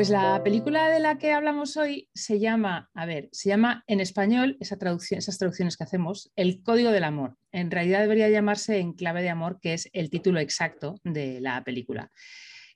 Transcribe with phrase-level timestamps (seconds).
[0.00, 4.00] Pues la película de la que hablamos hoy se llama, a ver, se llama en
[4.00, 7.36] español, esas traducciones que hacemos, El Código del Amor.
[7.52, 11.62] En realidad debería llamarse En Clave de Amor, que es el título exacto de la
[11.64, 12.10] película.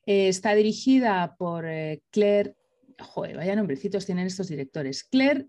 [0.05, 2.57] Eh, está dirigida por eh, Claire,
[3.01, 5.47] joder, vaya nombrecitos tienen estos directores, Claire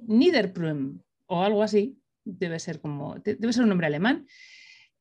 [0.00, 4.26] Niederprüm o algo así, debe ser como, debe ser un nombre alemán.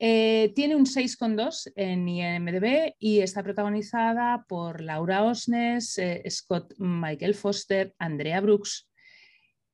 [0.04, 7.36] Eh, tiene un 6,2 en IMDb y está protagonizada por Laura Osnes, eh, Scott Michael
[7.36, 8.90] Foster, Andrea Brooks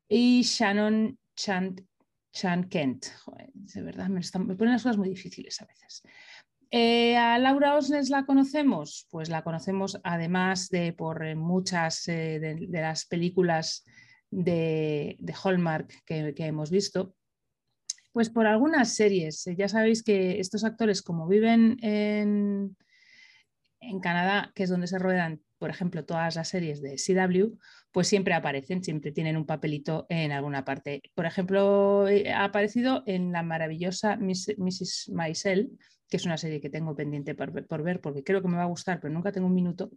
[0.10, 1.78] y Shannon Chan,
[2.70, 3.06] Kent.
[3.54, 4.20] de verdad, me,
[4.58, 6.04] ponen las cosas muy difíciles a veces.
[6.72, 13.06] Eh, a Laura Osnes la conocemos, pues la conocemos además de por muchas de, las
[13.06, 13.86] películas
[14.30, 17.16] de, Hallmark que hemos visto.
[18.18, 19.46] Pues por algunas series.
[19.46, 22.76] Eh, ya sabéis que estos actores, como viven en,
[23.80, 27.60] en Canadá, que es donde se ruedan, por ejemplo, todas las series de CW,
[27.92, 31.04] pues siempre aparecen, siempre tienen un papelito en alguna parte.
[31.14, 35.12] Por ejemplo, eh, ha aparecido en la maravillosa Mrs.
[35.14, 35.78] Maisel,
[36.10, 38.64] que es una serie que tengo pendiente por, por, ver porque creo que me va
[38.64, 39.92] a gustar, pero nunca tengo un minuto.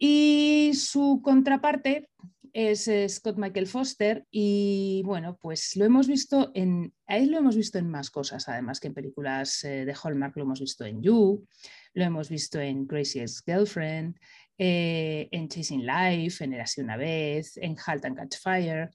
[0.00, 2.08] Y su contraparte
[2.52, 7.78] es Scott Michael Foster y bueno, pues lo hemos visto en, a lo hemos visto
[7.78, 11.46] en más cosas, además que en películas eh, de Hallmark, lo hemos visto en You,
[11.94, 14.16] lo hemos visto en Craziest Girlfriend,
[14.58, 18.90] eh, en Chasing Life, en Erasí una vez, en Halt and Catch Fire,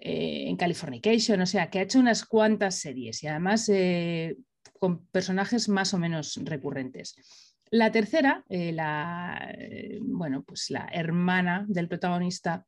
[0.00, 3.70] eh, en Californication, o sea, que ha hecho unas cuantas series y además
[4.78, 7.16] con personajes más o menos recurrentes.
[7.70, 12.66] La tercera, eh, la, eh, bueno, pues la hermana del protagonista,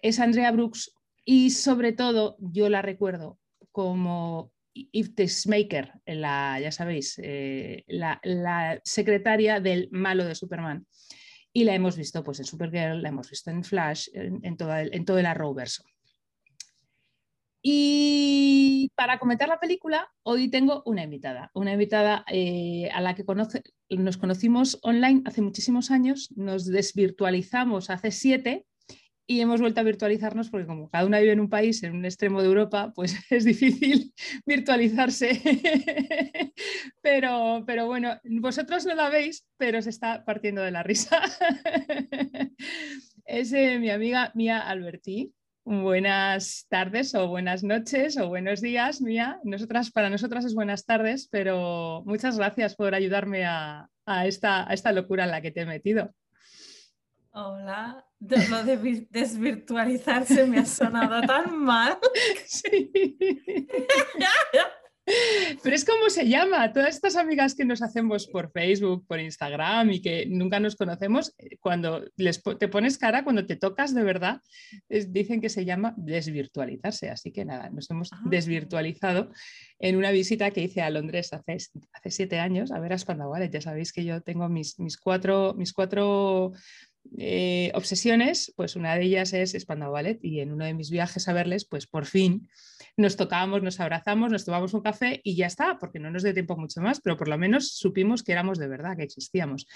[0.00, 0.92] es Andrea Brooks
[1.24, 3.38] y sobre todo yo la recuerdo
[3.70, 10.86] como Eve Maker, la, ya sabéis, eh, la, secretaria del malo de Superman.
[11.52, 15.18] Y la hemos visto pues, en Supergirl, la hemos visto en Flash, en, en todo
[15.18, 15.84] el Arrowverso.
[17.62, 23.24] Y para comentar la película, hoy tengo una invitada, una invitada eh, a la que
[23.90, 28.66] nos conocimos online hace muchísimos años, nos desvirtualizamos hace siete
[29.30, 32.04] y hemos vuelto a virtualizarnos porque como cada una vive en un país, en un
[32.04, 34.12] extremo de Europa, pues es difícil
[34.44, 35.40] virtualizarse.
[37.00, 41.20] pero, pero bueno, vosotros no la veis, pero se está partiendo de la risa.
[43.24, 45.32] es eh, mi amiga Mía Alberti.
[45.70, 49.38] Buenas tardes o buenas noches o buenos días, Mía.
[49.44, 53.88] Nosotras, para nosotras es buenas tardes, pero muchas gracias por ayudarme a,
[54.24, 56.12] esta, a esta locura en la que te he metido.
[57.30, 61.98] Hola, lo de desvirtualizarse me ha sonado tan mal.
[62.48, 62.90] Sí.
[65.70, 66.72] Pero es como se llama.
[66.72, 71.32] Todas estas amigas que nos hacemos por Facebook, por Instagram y que nunca nos conocemos,
[71.38, 74.40] eh, cuando les, te pones cara, cuando te tocas de verdad,
[74.88, 77.08] dicen que se llama desvirtualizarse.
[77.08, 78.18] Así que nada, nos hemos ah.
[78.24, 79.30] desvirtualizado
[79.78, 81.58] en una visita que hice a Londres hace,
[81.92, 85.54] hace siete años a ver a Spandau Ya sabéis que yo tengo mis, mis cuatro,
[85.56, 86.50] mis cuatro
[87.18, 91.28] eh, obsesiones, pues una de ellas es Spandau Ballet y en uno de mis viajes
[91.28, 92.48] a verles, pues por fin
[92.96, 96.34] nos tocábamos, nos abrazamos, nos tomamos un café y ya está, porque no nos dio
[96.34, 99.66] tiempo mucho más, pero por lo menos supimos que éramos de verdad, que existíamos.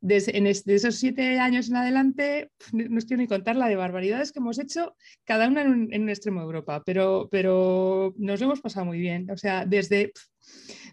[0.00, 4.32] Desde en esos siete años en adelante, no os quiero ni contar la de barbaridades
[4.32, 8.60] que hemos hecho, cada una en un, extremo de Europa, pero, pero nos lo hemos
[8.60, 9.30] pasado muy bien.
[9.30, 10.12] O sea, desde,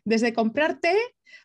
[0.06, 0.96] desde comprarte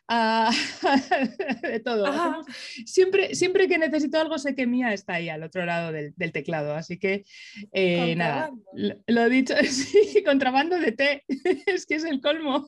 [1.61, 2.45] de todo.
[2.85, 6.75] Siempre, siempre que necesito algo sé que Mía está ahí al otro lado del, teclado,
[6.75, 7.25] así que
[7.73, 11.23] eh, nada, lo, dicho, sí, contrabando de té,
[11.65, 12.67] es que es el colmo.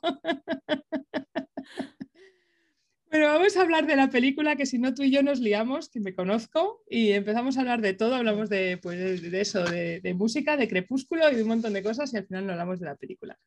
[3.12, 5.90] Bueno, vamos a hablar de la película, que si no tú y yo nos liamos,
[5.90, 10.14] que me conozco, y empezamos a hablar de todo, hablamos de, pues, de eso, de,
[10.14, 12.86] música, de crepúsculo y de un montón de cosas, y al final no hablamos de
[12.86, 13.40] la película.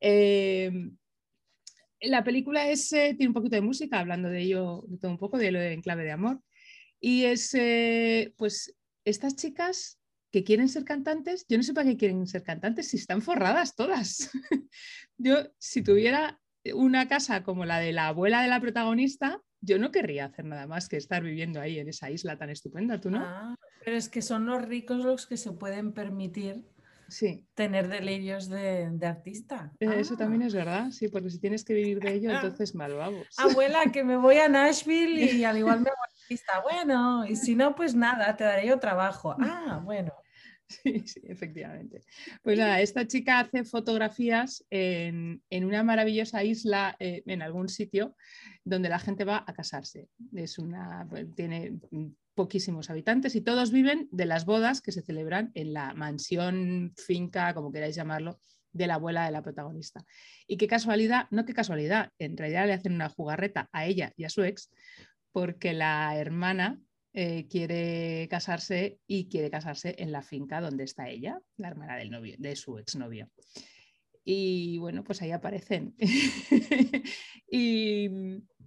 [0.00, 0.70] Eh,
[2.02, 5.18] la película es, eh, tiene un poquito de música, hablando de ello, de todo un
[5.18, 6.40] poco, de lo de En clave de amor.
[7.00, 9.98] Y es, eh, pues, estas chicas
[10.30, 13.74] que quieren ser cantantes, yo no sé para qué quieren ser cantantes si están forradas
[13.74, 14.30] todas.
[15.18, 16.40] yo, si tuviera
[16.74, 20.66] una casa como la de la abuela de la protagonista, yo no querría hacer nada
[20.66, 23.20] más que estar viviendo ahí en esa isla tan estupenda, ¿tú no?
[23.20, 26.64] Ah, pero es que son los ricos los que se pueden permitir
[27.54, 29.72] tener delirios de, artista.
[29.80, 30.46] Eh, eso también ah.
[30.46, 32.30] es verdad, sí, porque si tienes que vivir de ello,
[32.60, 33.26] entonces mal vamos.
[33.36, 36.60] Abuela, que me voy a Nashville y al igual me voy a artista.
[36.62, 39.36] Bueno, y si no, pues nada, te daré yo trabajo.
[39.38, 40.12] Ah, bueno.
[40.82, 42.02] Sí, sí, efectivamente.
[42.42, 48.16] Pues nada, esta chica hace fotografías en, una maravillosa isla eh, en algún sitio
[48.64, 50.08] donde la gente va a casarse.
[50.34, 51.78] Es una, pues, tiene
[52.34, 57.54] poquísimos habitantes y todos viven de las bodas que se celebran en la mansión, finca,
[57.54, 58.38] como queráis llamarlo,
[58.72, 60.04] de la abuela de la protagonista.
[60.46, 64.24] Y qué casualidad, no qué casualidad, en realidad le hacen una jugarreta a ella y
[64.24, 64.70] a su ex,
[65.30, 66.80] porque la hermana
[67.12, 72.10] eh, quiere casarse y quiere casarse en la finca donde está ella, la hermana del
[72.10, 73.28] novio, de su exnovio.
[74.24, 75.94] Y bueno, pues ahí aparecen.
[77.50, 78.08] y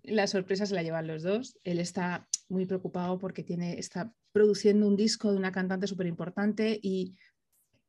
[0.04, 1.58] la sorpresa se la llevan los dos.
[1.64, 6.80] Él está muy preocupado porque tiene, está produciendo un disco de una cantante súper importante
[6.81, 7.15] y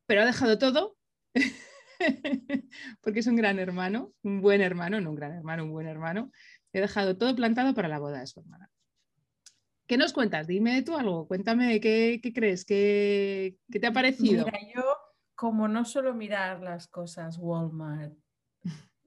[0.07, 0.97] pero ha dejado todo
[3.01, 6.31] porque es un gran hermano, un buen hermano, no un gran hermano, un buen hermano.
[6.73, 8.71] He dejado todo plantado para la boda de su hermana.
[9.87, 10.47] ¿Qué nos cuentas?
[10.47, 14.45] Dime tú algo, cuéntame qué, crees, ¿Qué, ¿Qué, te ha parecido.
[14.45, 14.83] Mira, yo
[15.37, 18.15] como no suelo mirar las cosas Walmart,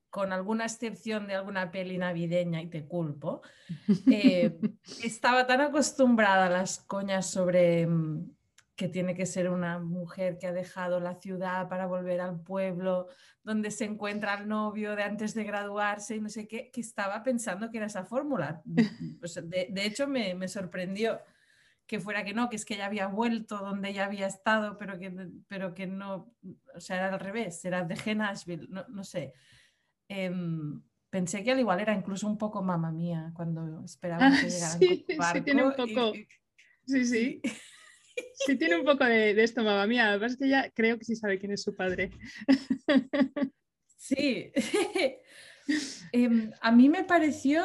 [0.09, 3.41] con alguna excepción de alguna peli navideña y te culpo,
[4.11, 4.59] eh,
[5.03, 8.31] estaba tan acostumbrada a las coñas sobre mm,
[8.79, 13.07] que tiene que ser una mujer que ha dejado la ciudad para volver al pueblo,
[13.43, 17.21] donde se encuentra el novio de antes de graduarse y no sé qué, que estaba
[17.21, 18.61] pensando que era esa fórmula.
[18.65, 21.19] de, hecho, me, sorprendió
[21.85, 24.97] que fuera que no, que es que ella había vuelto donde ella había estado, pero
[24.97, 25.11] que,
[25.49, 26.33] pero que no,
[26.73, 29.33] o sea, era al revés, era de Nashville, no, no sé.
[30.09, 34.49] Em, pensé que al igual era incluso un poco mamá mía cuando esperaba ah, que
[34.49, 36.13] llegara sí, sí, tiene un poco.
[36.85, 37.41] sí, sí.
[38.33, 40.11] Sí, tiene un poco de, esto, mamá mía.
[40.11, 42.11] Lo que es que ella creo que sí sabe quién es su padre.
[43.95, 44.51] Sí.
[46.11, 47.63] Em, a mí me pareció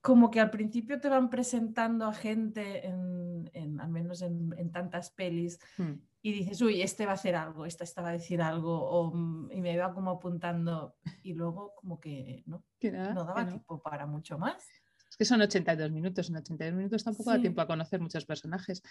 [0.00, 5.58] como que al principio te van presentando a gente, en, al menos en, tantas pelis,
[5.76, 5.94] hmm.
[6.26, 9.52] Y dices, uy, este va a hacer algo, esta, esta va a decir algo, mm,
[9.52, 14.36] y me va como apuntando, y luego como que no, no daba tiempo para mucho
[14.36, 14.66] más.
[15.08, 18.82] Es que son 82 minutos, en 82 minutos tampoco da tiempo a conocer muchos personajes.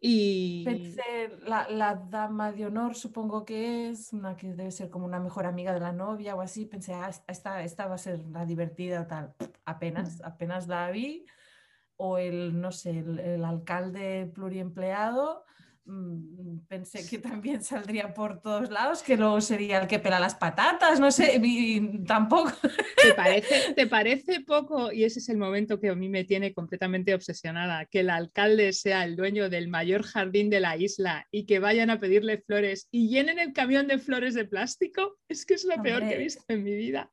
[0.00, 0.64] Y...
[0.64, 5.46] Pensé, la, dama de honor supongo que es, una que debe ser como una mejor
[5.46, 9.02] amiga de la novia o así, pensé, ah, esta, esta va a ser la divertida
[9.02, 11.26] o tal, apenas, apenas la vi,
[11.94, 15.46] o el, no sé, el alcalde pluriempleado,
[16.68, 20.98] pensé que también saldría por todos lados, que luego sería el que pela las patatas,
[20.98, 21.40] no sé,
[22.06, 22.52] tampoco.
[23.02, 24.92] ¿Te parece, ¿Te parece poco?
[24.92, 28.72] Y ese es el momento que a mí me tiene completamente obsesionada, que el alcalde
[28.72, 32.88] sea el dueño del mayor jardín de la isla y que vayan a pedirle flores
[32.90, 35.16] y llenen el camión de flores de plástico.
[35.28, 37.10] Es que es lo peor que he visto en mi vida.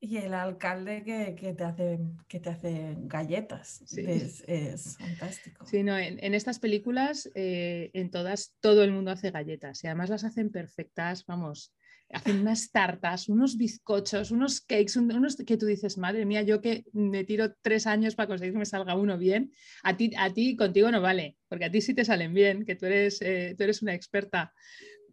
[0.00, 1.98] Y el alcalde que, te, hace,
[2.28, 3.82] que te hace galletas.
[3.96, 5.66] Es, fantástico.
[5.66, 10.10] Sí, no, en, estas películas, eh, en todas, todo el mundo hace galletas y además
[10.10, 11.74] las hacen perfectas, vamos,
[12.10, 16.84] hacen unas tartas, unos bizcochos, unos cakes, unos que tú dices, madre mía, yo que
[16.92, 19.52] me tiro tres años para conseguir que me salga uno bien,
[19.82, 22.76] a ti, a ti contigo no vale, porque a ti sí te salen bien, que
[22.76, 24.52] tú eres, eh, tú eres una experta.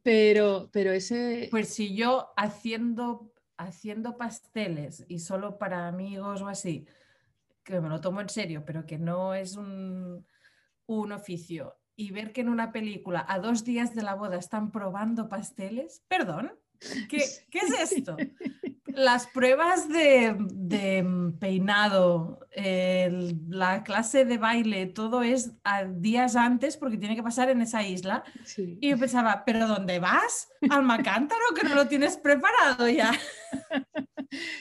[0.04, 1.48] Pero, pero ese...
[1.50, 6.86] Pues si yo haciendo haciendo pasteles y solo para amigos o así,
[7.63, 10.25] que me lo tomo en serio, pero que no es un,
[10.86, 14.72] un oficio, y ver que en una película a dos días de la boda están
[14.72, 16.54] probando pasteles, perdón,
[17.10, 18.18] ¿qué, ¿qué es esto?
[18.96, 20.36] las pruebas de,
[21.40, 27.62] peinado, la clase de baile, todo es a días antes porque tiene que pasar en
[27.62, 28.24] esa isla.
[28.58, 30.50] Y yo pensaba, ¿pero dónde vas?
[30.70, 33.12] ¿Al Macántaro que no lo tienes preparado ya?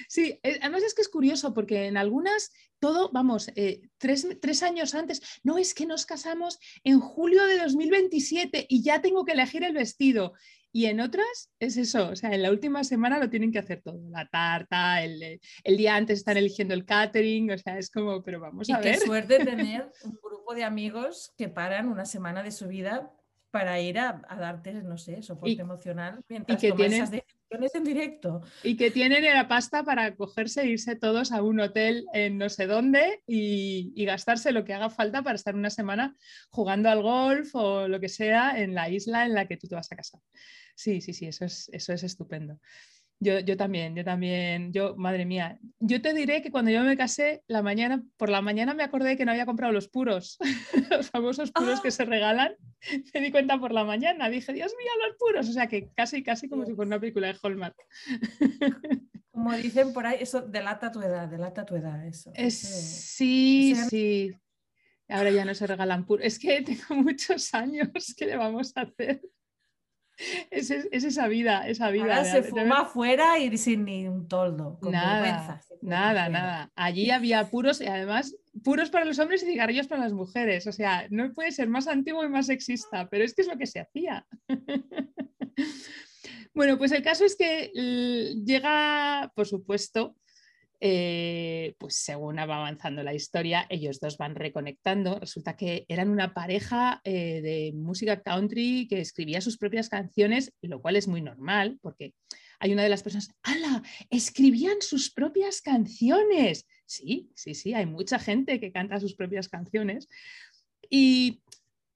[0.09, 4.63] Sí, eh, además es que es curioso porque en algunas todo, vamos, eh, tres, tres,
[4.63, 9.33] años antes, no es que nos casamos en julio de 2027 y ya tengo que
[9.33, 10.35] elegir el vestido.
[10.77, 13.81] Y en otras es eso, o sea, en la última semana lo tienen que hacer
[13.81, 18.25] todo, la tarta, el, el día antes están eligiendo el catering, o sea, es como,
[18.25, 18.99] pero vamos a ver.
[18.99, 23.13] Qué suerte tener un grupo de amigos que paran una semana de su vida
[23.53, 27.85] para ir a, darte, no sé, soporte emocional mientras y que tienen, esas decisiones en
[27.85, 28.43] directo.
[28.65, 32.49] Y que tienen la pasta para cogerse e irse todos a un hotel en no
[32.49, 36.17] sé dónde y, y, gastarse lo que haga falta para estar una semana
[36.51, 39.77] jugando al golf o lo que sea en la isla en la que tú te
[39.77, 40.21] vas a casar.
[40.75, 42.59] Sí, sí, sí, eso es, eso es estupendo.
[43.21, 46.97] Yo, yo, también, yo también, yo, madre mía, yo te diré que cuando yo me
[46.97, 50.37] casé, la mañana, por la mañana me acordé que no había comprado los puros,
[50.91, 51.93] los famosos puros que ¡Ah!
[51.93, 52.55] se regalan,
[53.15, 56.23] me di cuenta por la mañana, dije, Dios mío, los puros, o sea que casi,
[56.23, 57.77] casi como si fuera una película de Hallmark.
[59.31, 62.33] Como dicen por ahí, eso delata tu edad, delata tu edad, eso.
[62.51, 64.33] sí, sí.
[65.09, 66.25] Ahora ya no se regalan puros.
[66.27, 69.21] Es que tengo muchos años, ¿qué le vamos a hacer?
[70.51, 72.05] Es, esa vida, esa vida.
[72.05, 74.79] Ahora se fuma afuera y sin ni un toldo.
[74.83, 76.71] nada, nada, nada.
[76.77, 80.67] Allí había puros y además puros para los hombres y cigarrillos para las mujeres.
[80.67, 83.59] O sea, no puede ser más antiguo y más sexista, pero es que es lo
[83.59, 84.27] que se hacía.
[86.55, 87.71] bueno, pues el caso es que
[88.45, 90.17] llega, por supuesto,
[90.87, 95.19] eh, pues según va avanzando la historia, ellos dos van reconectando.
[95.19, 100.83] Resulta que eran una pareja eh, de música country que escribía sus propias canciones, lo
[100.83, 102.13] cual es muy normal, porque
[102.59, 103.83] hay una de las personas, ¡hala!
[104.11, 106.67] Escribían sus propias canciones.
[106.85, 110.07] Sí, sí, sí, hay mucha gente que canta sus propias canciones.
[110.91, 111.41] Y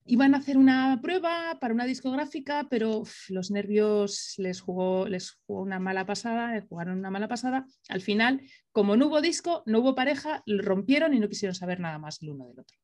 [0.09, 5.61] iban a hacer una prueba para una discográfica, pero los nervios les jugó, les jugó
[5.61, 7.65] una mala pasada, les jugaron una mala pasada.
[7.89, 11.99] Al final, como no hubo disco, no hubo pareja, rompieron y no quisieron saber nada
[11.99, 12.77] más el uno del otro.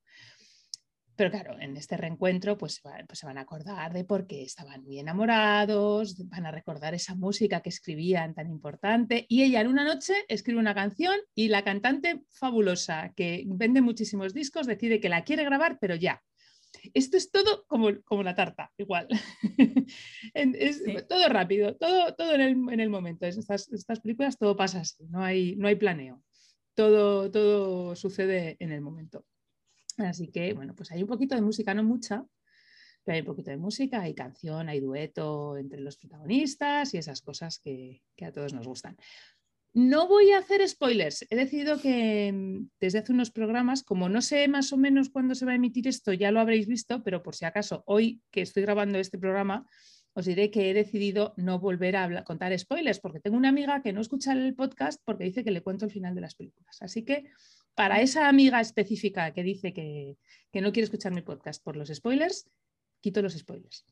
[1.15, 4.83] Pero claro, en este reencuentro pues, pues, se van a acordar de por qué estaban
[4.83, 9.25] muy enamorados, van a recordar esa música que escribían tan importante.
[9.29, 14.33] Y ella en una noche escribe una canción y la cantante fabulosa, que vende muchísimos
[14.33, 16.21] discos, decide que la quiere grabar, pero ya,
[16.93, 19.07] esto es todo como, como la tarta, igual.
[20.33, 23.25] es todo rápido, todo, todo en, el, momento.
[23.25, 26.23] Estas, estas películas todo pasa así, no hay, no hay planeo.
[26.73, 29.25] Todo, todo sucede en el momento.
[29.97, 32.25] Así que, bueno, pues hay un poquito de música, no mucha,
[33.03, 37.21] pero hay un poquito de música, hay canción, hay dueto entre los protagonistas y esas
[37.21, 38.97] cosas que, que a todos nos gustan.
[39.75, 41.25] No voy a hacer spoilers.
[41.29, 45.35] He decidido que mm, desde hace unos programas, como no sé más o menos cuándo
[45.35, 48.41] se va a emitir esto, ya lo habréis visto, pero por si acaso hoy que
[48.41, 49.67] estoy grabando este programa,
[50.13, 53.91] os diré que he decidido no volver a contar spoilers, porque tengo una amiga que
[53.91, 56.77] no escucha el podcast porque dice que le cuento el final de las películas.
[56.81, 57.25] Así que
[57.73, 60.15] para esa amiga específica que dice que,
[60.53, 62.49] que no quiere escuchar mi podcast por los spoilers,
[63.01, 63.85] quito los spoilers.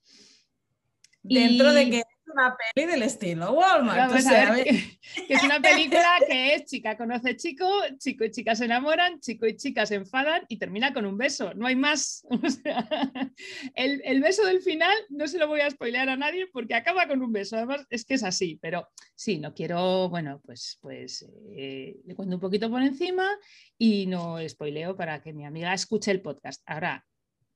[1.23, 4.13] Dentro de que una peli del estilo Walmart.
[4.13, 9.45] que, es una película que es chica conoce chico, chico y chica se enamoran, chico
[9.45, 11.53] y chica se enfadan y termina con un beso.
[11.53, 12.25] No hay más.
[13.75, 17.21] el, beso del final no se lo voy a spoilear a nadie porque acaba con
[17.21, 17.55] un beso.
[17.55, 21.25] Además, es que es así, pero sí, no quiero, bueno, pues, pues
[21.55, 23.29] eh, le cuento un poquito por encima
[23.77, 26.61] y no spoileo para que mi amiga escuche el podcast.
[26.65, 27.05] Ahora,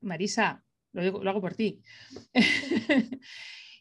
[0.01, 1.81] Marisa, lo, lo hago por ti.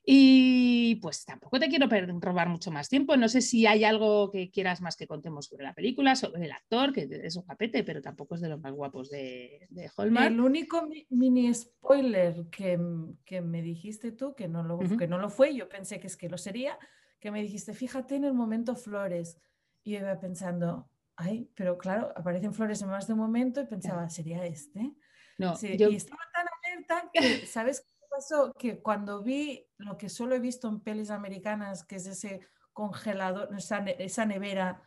[0.08, 1.88] Y pues tampoco te quiero
[2.20, 3.16] robar mucho más tiempo.
[3.16, 6.52] No sé si hay algo que quieras más que contemos sobre la película, sobre el
[6.52, 10.40] actor, que es un capete, pero tampoco es de los más guapos de, de El
[10.40, 15.68] único mini spoiler que, me dijiste tú, que no, lo, que no lo fue, yo
[15.68, 16.78] pensé que es que lo sería,
[17.18, 19.40] que me dijiste, fíjate en el momento Flores.
[19.82, 23.66] Y yo iba pensando, ay, pero claro, aparecen flores en más de un momento y
[23.66, 24.94] pensaba, ¿sería este?
[25.36, 27.84] No, Y estaba tan alerta que, ¿sabes?
[28.16, 28.52] Pasó?
[28.58, 32.40] Que cuando vi lo que solo he visto en pelis americanas, que es ese
[32.72, 33.50] congelador,
[33.98, 34.82] esa, nevera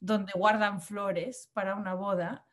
[0.00, 2.46] donde guardan flores para una boda,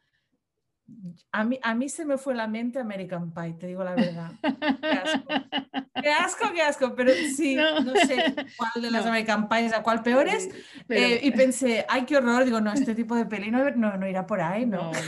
[1.32, 4.32] a mí, a mí se me fue la mente American Pie, te digo la verdad.
[6.02, 10.02] Qué asco, qué asco, pero sí, no, sé cuál de las American Pies, a cuál
[10.02, 10.50] peor es.
[10.90, 14.26] Eh, y pensé, ay, qué horror, digo, no, este tipo de peli no, no, irá
[14.26, 14.92] por ahí, ¿no?
[14.92, 15.00] No,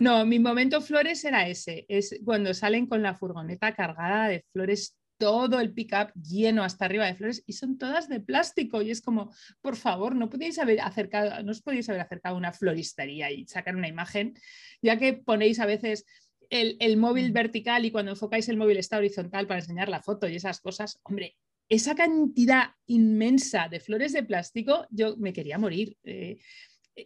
[0.00, 5.58] mi momento flores era ese, es cuando salen con la furgoneta cargada de flores todo
[5.60, 8.80] el pick-up lleno hasta arriba de flores y son todas de plástico.
[8.80, 12.38] Y es como, por favor, no podéis haber acercado, no os podéis haber acercado a
[12.38, 14.34] una floristería y sacar una imagen,
[14.80, 16.06] ya que ponéis a veces
[16.50, 17.34] el, móvil mm.
[17.34, 21.00] vertical y cuando enfocáis el móvil está horizontal para enseñar la foto y esas cosas.
[21.02, 21.36] Hombre,
[21.68, 25.96] esa cantidad inmensa de flores de plástico, yo me quería morir.
[26.04, 26.38] Eh,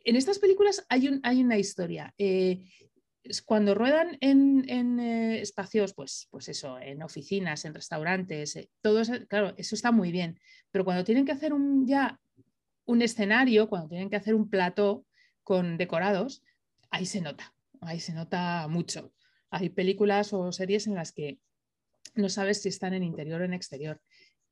[0.04, 2.14] en estas películas hay, un, hay una historia.
[2.18, 2.64] Eh,
[3.44, 9.14] cuando ruedan en, eh, espacios, pues, pues eso, en oficinas, en restaurantes, eh, todo eso,
[9.28, 12.18] claro, eso está muy bien, pero cuando tienen que hacer un, ya
[12.84, 15.06] un escenario, cuando tienen que hacer un plato
[15.44, 16.42] con decorados,
[16.90, 19.12] ahí se nota, ahí se nota mucho.
[19.50, 21.38] Hay películas o series en las que
[22.14, 24.00] no sabes si están en interior o en exterior,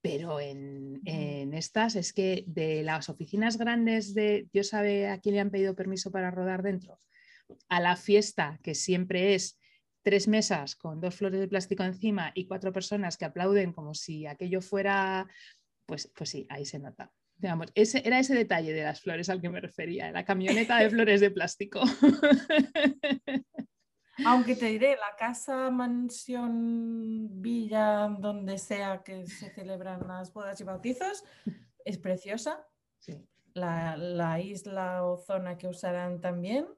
[0.03, 5.35] pero en, en estas es que de las oficinas grandes de Dios sabe a quién
[5.35, 6.99] le han pedido permiso para rodar dentro,
[7.69, 9.59] a la fiesta, que siempre es
[10.03, 14.27] tres mesas con dos flores de plástico encima y cuatro personas que aplauden como si
[14.27, 15.29] aquello fuera,
[15.87, 17.13] pues, pues sí, ahí se nota.
[17.75, 21.21] ese, era ese detalle de las flores al que me refería, la camioneta de flores
[21.21, 21.83] de plástico.
[24.27, 30.65] Aunque te diré, la casa, mansión, villa, donde sea que se celebran las bodas y
[30.65, 31.25] bautizos,
[31.85, 32.67] es preciosa.
[33.55, 36.69] La, la isla o zona que usarán también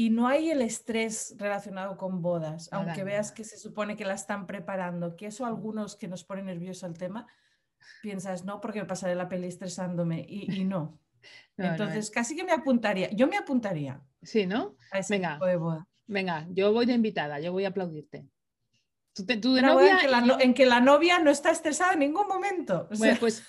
[0.00, 4.14] y no hay el estrés relacionado con bodas, aunque veas que se supone que la
[4.14, 7.26] están preparando, que eso a algunos que nos pone nervioso el tema,
[8.00, 10.98] piensas, no, porque me pasaré la peli estresándome y, no.
[11.58, 14.74] Entonces, casi que me apuntaría, yo me apuntaría, Sí, ¿no?
[15.10, 15.38] venga,
[16.10, 18.26] venga, yo voy de invitada, yo voy a aplaudirte.
[19.56, 22.88] en, que la, novia no está estresada en ningún momento.
[22.96, 23.42] Bueno, pues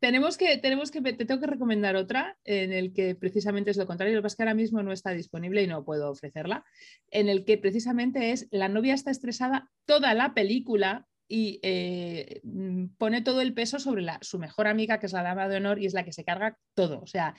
[0.00, 3.86] tenemos que, tenemos que, te tengo que recomendar otra en el que precisamente es lo
[3.86, 4.14] contrario.
[4.14, 6.64] Lo que pasa es que ahora mismo no está disponible y no puedo ofrecerla.
[7.10, 12.42] En el que precisamente es la novia está estresada toda la película y eh,
[12.98, 15.80] pone todo el peso sobre la, su mejor amiga, que es la dama de honor,
[15.80, 17.00] y es la que se carga todo.
[17.00, 17.34] O sea,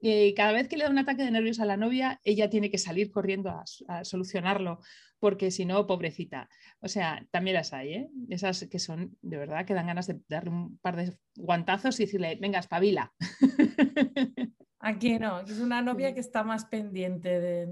[0.00, 2.70] eh, cada vez que le da un ataque de nervios a la novia, ella tiene
[2.70, 4.80] que salir corriendo a, solucionarlo,
[5.18, 6.48] porque si no, pobrecita.
[6.80, 8.10] O sea, también las hay, ¿eh?
[8.28, 12.04] Esas que son, de verdad, que dan ganas de darle un par de guantazos y
[12.04, 13.12] decirle, venga, espabila.
[14.78, 17.68] Aquí no, es una novia que está más pendiente de,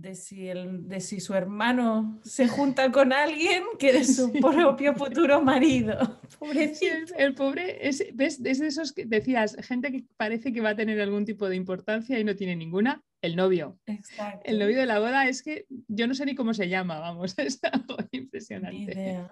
[0.00, 4.94] de si, el, de si su hermano se junta con alguien que de su propio
[4.94, 6.20] futuro marido.
[6.38, 7.14] Pobrecito.
[7.16, 8.40] El, pobre es, ¿ves?
[8.44, 11.56] es de esos que decías, gente que parece que va a tener algún tipo de
[11.56, 13.02] importancia y no tiene ninguna.
[13.20, 13.76] El novio.
[13.86, 14.42] Exacto.
[14.44, 17.34] El novio de la boda es que yo no sé ni cómo se llama, vamos,
[17.38, 19.26] es algo impresionante.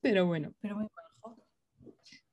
[0.00, 0.54] Pero bueno.
[0.62, 0.90] Pero bueno,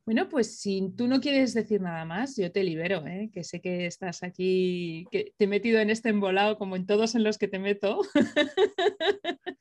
[0.07, 3.29] bueno, pues si tú no quieres decir nada más, yo te libero, ¿eh?
[3.33, 7.13] que sé que estás aquí, que te he metido en este embolado como en todos
[7.15, 7.99] en los que te meto.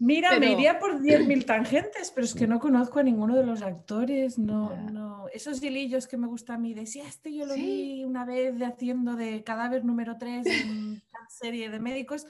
[0.00, 3.62] Mira, me iría por 10.000 tangentes, pero es que no conozco a ninguno de los
[3.62, 5.28] actores, no, no.
[5.32, 8.64] Esos hilillos que me gusta a mí, decía, este yo lo vi una vez de
[8.64, 10.78] haciendo de cadáver número 3 en
[11.12, 12.26] una serie de médicos,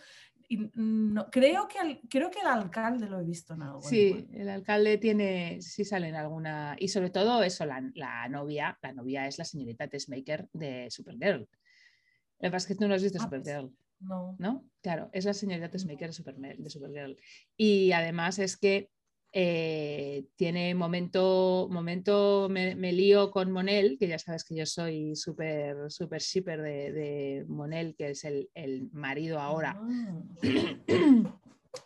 [0.75, 3.83] no, creo, que creo que el alcalde lo he visto en algo.
[3.83, 7.81] Sí, el alcalde tiene, sí sale en alguna, y sobre todo eso, la,
[8.29, 11.41] novia, la novia es la señorita Tessmaker de Supergirl.
[11.41, 13.73] Lo que pasa es que tú no has visto ah, pues, Supergirl.
[14.01, 14.37] no.
[14.39, 14.65] ¿No?
[14.81, 17.17] Claro, es la señorita Tessmaker de, de Supergirl.
[17.57, 18.91] Y además es que
[19.35, 25.91] eh, tiene momento, momento me, lío con Monel, que ya sabes que yo soy súper
[25.91, 30.23] super shipper de, Monel, que es el, marido ahora, ah.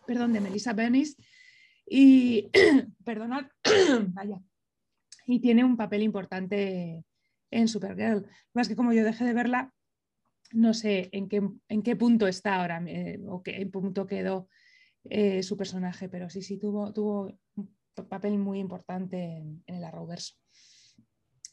[0.07, 1.17] perdón, de Melissa Benis,
[1.89, 2.51] y,
[3.05, 3.47] perdonad,
[4.09, 4.41] vaya,
[5.27, 7.05] y tiene un papel importante
[7.53, 8.27] en Supergirl.
[8.55, 9.73] Más que como yo dejé de verla,
[10.53, 14.49] no sé en qué, en qué punto está ahora eh, o qué punto quedó
[15.11, 17.77] eh, su personaje, pero sí, sí, tuvo, tuvo un
[18.09, 20.35] papel muy importante en, el Arrowverso.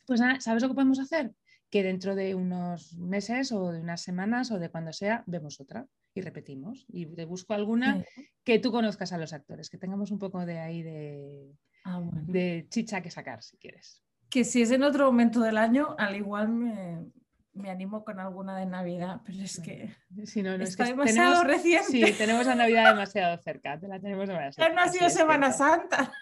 [0.06, 1.34] Pues nada, ¿sabes lo que podemos hacer?
[1.70, 5.88] Que dentro de unos meses o de unas semanas o de cuando sea, vemos otra
[6.14, 6.86] y repetimos.
[6.90, 8.04] Y te busco alguna
[8.44, 12.68] que tú conozcas a los actores, que tengamos un poco de ahí de, ah, de
[12.70, 14.04] chicha que sacar, si quieres.
[14.30, 17.06] Que si es en otro momento del año, al igual me,
[17.54, 21.92] me animo con alguna de Navidad, pero es que si no, no, está demasiado reciente.
[21.92, 25.52] Sí, tenemos la Navidad demasiado cerca, te la tenemos demasiado Ya no ha sido Semana
[25.52, 26.12] Santa.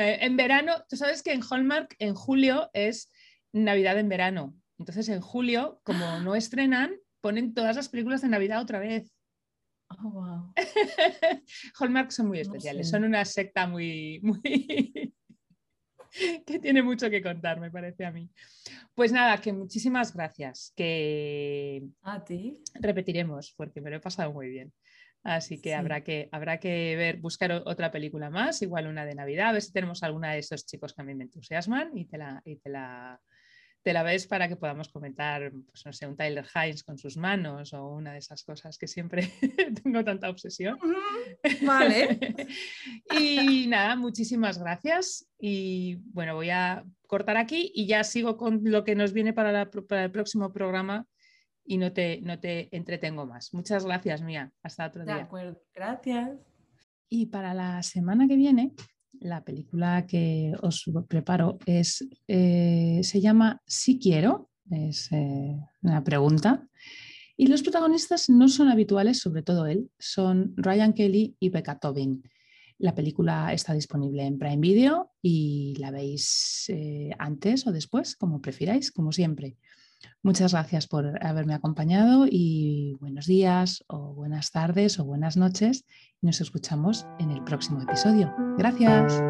[0.00, 3.10] Eh, en verano, tú sabes que en Hallmark en julio es
[3.52, 4.54] Navidad en verano.
[4.78, 9.12] Entonces en julio, como no estrenan, ponen todas las películas de Navidad otra vez.
[9.88, 10.54] Oh, wow.
[11.80, 15.12] Hallmark son muy especiales, son una secta muy, muy,
[16.46, 18.30] que tiene mucho que contar, me parece a mí.
[18.94, 24.48] Pues nada, que muchísimas gracias, que a ti repetiremos porque me lo he pasado muy
[24.48, 24.72] bien.
[25.24, 29.48] Así que, habrá que habrá que ver, buscar otra película más, igual una de Navidad,
[29.48, 32.18] a ver si tenemos alguna de esos chicos que a mí me entusiasman y te
[32.18, 33.20] la, y te la
[33.82, 37.16] te la ves para que podamos comentar, pues no sé, un Tyler Hines con sus
[37.16, 39.30] manos o una de esas cosas que siempre
[39.82, 40.78] tengo tanta obsesión.
[41.62, 42.18] Vale.
[43.18, 45.28] y nada, muchísimas gracias.
[45.38, 49.70] Y bueno, voy a cortar aquí y ya sigo con lo que nos viene para,
[49.70, 51.06] para el próximo programa
[51.64, 53.54] y no te, no te entretengo más.
[53.54, 54.50] Muchas gracias, Mía.
[54.62, 55.16] Hasta otro día.
[55.16, 56.30] De acuerdo, gracias.
[57.08, 58.72] Y para la semana que viene
[59.20, 66.66] la película que os preparo es, eh, se llama Si quiero, es eh, una pregunta.
[67.36, 72.22] Y los protagonistas no son habituales, sobre todo él, son Ryan Kelly y Becca Tobin.
[72.78, 78.40] La película está disponible en Prime Video y la veis eh, antes o después, como
[78.40, 79.56] prefiráis, como siempre.
[80.22, 85.84] Muchas gracias por haberme acompañado y buenos días o buenas tardes o buenas noches.
[86.20, 88.34] Nos escuchamos en el próximo episodio.
[88.56, 89.22] Gracias.